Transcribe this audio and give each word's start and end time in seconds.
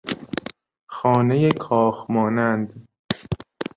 خانهی 0.91 1.51
کاخ 1.51 2.09
مانند 2.09 2.87